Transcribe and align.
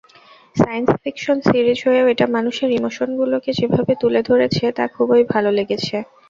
Science 0.55 0.89
fiction 1.03 1.37
series 1.47 1.79
হয়েও 1.87 2.05
এটা 2.13 2.25
মানুষের 2.35 2.69
ইমোশনগুলোকে 2.71 3.51
যেভাবে 3.59 3.93
তুলে 4.01 4.21
ধরেছে 4.29 4.63
তা 4.77 4.83
খুবই 4.95 5.21
ভালো 5.33 5.49
লেগেছে। 5.57 5.97